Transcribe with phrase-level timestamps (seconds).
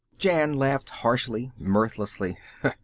[0.17, 2.35] Jan laughed harshly, mirthlessly.